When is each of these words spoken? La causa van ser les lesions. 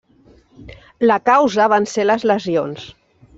La 1.11 1.17
causa 1.31 1.67
van 1.75 1.87
ser 1.93 2.07
les 2.11 2.27
lesions. 2.33 2.89